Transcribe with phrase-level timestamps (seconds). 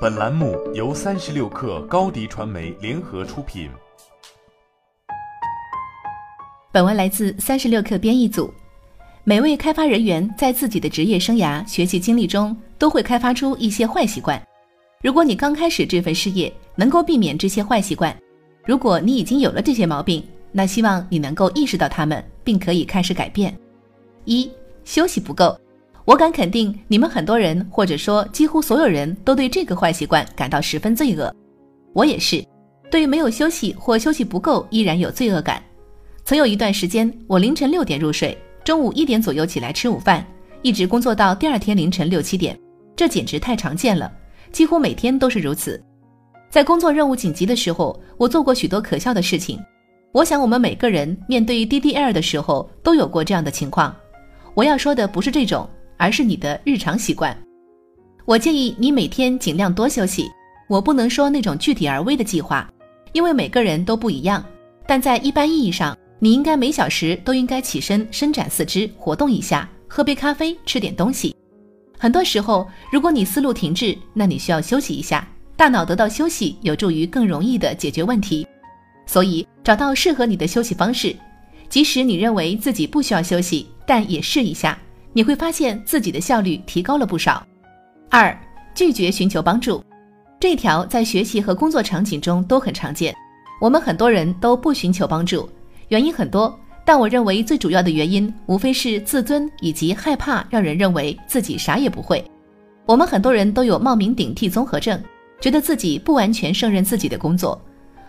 [0.00, 3.68] 本栏目由三十六氪高低传媒联合出品。
[6.70, 8.48] 本文来自三十六氪编译组。
[9.24, 14.40] 每位开发人员在自己的职业生涯、学习经历中，都会开发出一些坏习惯。
[15.02, 18.14] 如果你刚开始这份事业，能够避免这些坏习惯；
[18.64, 23.52] 如果你已经有了这些毛病，那希望你能够意识到它们，并可以开始改变。
[24.26, 24.48] 一、
[24.84, 25.58] 休息不够。
[26.08, 31.30] 我敢肯定，你们很多人，或者说几乎所有人都对这个坏习惯感到十分罪恶。
[31.92, 32.42] 我也是，
[32.90, 35.62] 对于没有休息或休息不够，依然有罪恶感。
[36.24, 40.26] 曾有一段时间，我凌晨六点入睡，中午一点左右起来吃午饭，
[40.62, 42.58] 一直工作到第二天凌晨六七点，
[42.96, 44.10] 这简直太常见了，
[44.50, 45.78] 几乎每天都是如此。
[46.48, 49.62] 在工作任务紧急的时候，我做过许多可笑的事情。
[50.12, 53.94] 我想，我们每个人面对 DDL 的时候都有过这样的情况。
[54.54, 55.68] 我要说的不是这种。
[55.98, 57.36] 而是你的日常习惯。
[58.24, 60.26] 我建议你每天尽量多休息。
[60.68, 62.70] 我不能说那种具体而微的计划，
[63.12, 64.44] 因为每个人都不一样。
[64.86, 71.34] 但在一般意义上，你应该每小时都应该起身伸展四肢，活动一下，喝杯咖啡，吃点东西。
[71.98, 75.26] 很多时候，如果你思路停滞，那你需要休息一下。
[75.56, 78.46] 大脑得到休息，有助于更容易的解决问题。
[79.06, 81.16] 所以，找到适合你的休息方式。
[81.70, 84.78] 即使你认为自己不需要休息，但也试一下。
[85.12, 87.44] 你会发现自己的效率提高了不少。
[88.10, 88.36] 二、
[88.74, 89.82] 拒绝寻求帮助，
[90.40, 93.14] 这条在学习和工作场景中都很常见。
[93.60, 95.48] 我们很多人都不寻求帮助，
[95.88, 102.24] 原因很多，但我认为最主要的原因无非是自尊以及害怕让人认为自己啥也不会。
[102.86, 105.02] 我们很多人都有冒名顶替综合症，
[105.40, 107.60] 觉得自己不完全胜任自己的工作。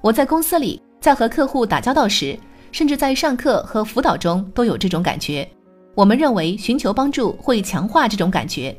[0.00, 2.38] 我在公司里，在和客户打交道时，
[2.70, 5.46] 甚至在上课和辅导中都有这种感觉。
[5.94, 8.74] 我们认为寻求帮助会强化这种感觉，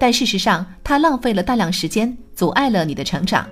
[0.00, 3.46] 但事实上，它浪费了大量时间，阻碍了你的成长。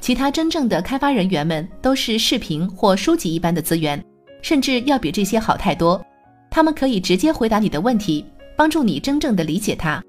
[0.00, 4.02] 其他真正的开发人员们都是视频或书籍一般的资源，
[4.42, 6.04] 甚至要比这些好太多。
[6.50, 8.24] 他们可以直接回答你的问题，
[8.56, 10.02] 帮助你真正的理解它。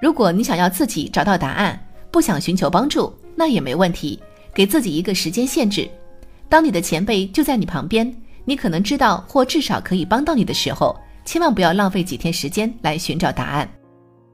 [0.00, 1.78] 如果你想要自己找到答案，
[2.12, 4.18] 不想寻求帮助，那也没问题。
[4.54, 5.88] 给自己一个时间限制，
[6.48, 8.12] 当你的前辈就在你旁边，
[8.44, 10.96] 你可能知道或至少可以帮到你的时候。
[11.24, 13.68] 千万不要浪费几天时间来寻找答案。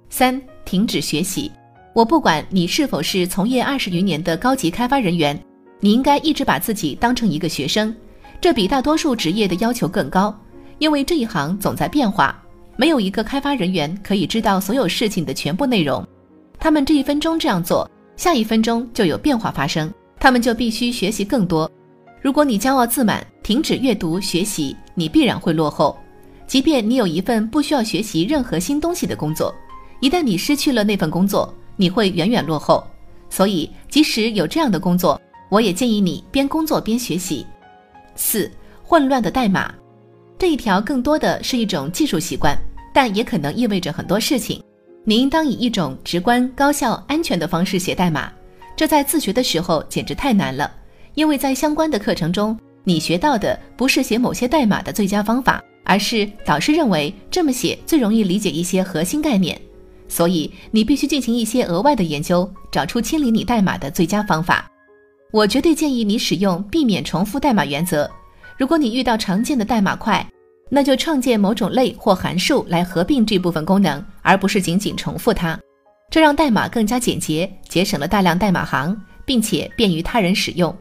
[0.08, 1.50] 三、停止学习。
[1.92, 5.38] 我不管你是否是从业二十余年的高级开发人员，
[5.80, 7.94] 你应该一直把自己当成一个学生。
[8.40, 10.38] 这比大多数职业的要求更高，
[10.78, 12.38] 因为这一行总在变化。
[12.76, 16.06] 没有一个开发人员可以知道所有事情的全部内容。
[16.58, 21.70] 他们这一分钟这样做，下一分钟就有变化发生，他们就必须学习更多。
[22.20, 25.96] 如果你骄傲自满，停止阅读学习，你必然会落后。
[26.46, 29.54] 即便你有一份不需要学习任何新东西的工作，
[30.00, 32.86] 一旦你失去了那份工作，你会远远落后。
[33.28, 35.20] 所以，即使有这样的工作，
[35.50, 37.44] 我也建议你边工作边学习。
[38.14, 38.50] 四、
[38.82, 39.74] 混乱的代码，
[40.38, 42.56] 这一条更多的是一种技术习惯，
[42.94, 44.62] 但也可能意味着很多事情。
[45.04, 48.32] 你应当以一种直观、高效、安全的方式写代码，
[48.76, 50.70] 这在自学的时候简直太难了，
[51.14, 55.62] 因为在相关的课程中，你学到的不是写某些代码的最佳方法。
[55.86, 59.58] 而是导师认为这么写最容易理解一些核心概念，
[60.08, 64.68] 所以你必须进行一些额外的研究，找出清理你代码的最佳方法。
[65.32, 68.10] 我绝对建议你使用避免重复代码原则。
[68.58, 70.26] 如果你遇到常见的代码块，
[70.68, 75.58] 那就创建某种类或函数来合并这部分功能，而不是仅仅重复它。
[76.10, 80.76] 这让代码更加简洁，节省了大量代码行，并且便于他人使用。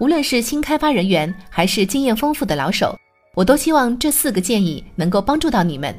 [0.00, 2.94] 无论是新开发人员还是经验丰富的老手。
[3.38, 5.94] 我都希望这四个建议能够帮助到你们。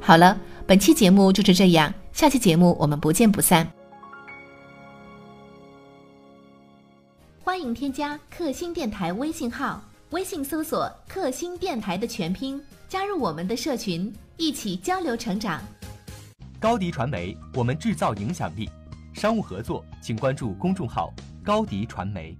[0.00, 3.70] 好了，本期节目就是这样，下期节目我们不见不散。
[7.44, 9.82] 欢迎添加克星电台微信号，
[10.12, 15.60] 微信搜索“克星电台”的全拼，加入我们的社群，一起交流成长。
[16.58, 18.66] 高迪传媒，我们制造影响力。
[19.12, 21.12] 商务合作，请关注公众号
[21.44, 22.34] “高迪传媒”。